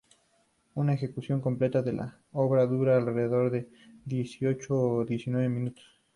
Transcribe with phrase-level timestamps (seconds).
[0.73, 3.69] Una ejecución completa de la obra dura alrededor de
[4.03, 6.01] dieciocho o diecinueve minutos.